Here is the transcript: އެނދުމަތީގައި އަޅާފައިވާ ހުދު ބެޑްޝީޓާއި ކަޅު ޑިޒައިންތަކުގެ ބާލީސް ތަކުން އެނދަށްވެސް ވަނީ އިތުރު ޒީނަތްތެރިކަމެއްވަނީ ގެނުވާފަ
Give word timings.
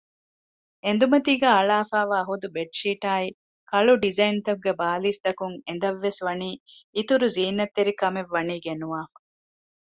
އެނދުމަތީގައި 0.83 1.55
އަޅާފައިވާ 1.57 2.19
ހުދު 2.29 2.47
ބެޑްޝީޓާއި 2.55 3.29
ކަޅު 3.69 3.93
ޑިޒައިންތަކުގެ 4.03 4.73
ބާލީސް 4.79 5.21
ތަކުން 5.25 5.55
އެނދަށްވެސް 5.67 6.19
ވަނީ 6.27 6.49
އިތުރު 6.95 7.27
ޒީނަތްތެރިކަމެއްވަނީ 7.35 8.55
ގެނުވާފަ 8.65 9.17